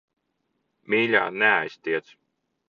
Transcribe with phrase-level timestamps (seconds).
[0.93, 2.13] Mīļā, neaiztiec.